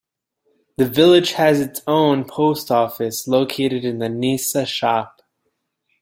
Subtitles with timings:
[0.77, 5.21] The village has its own Post Office located in the Nisa shop.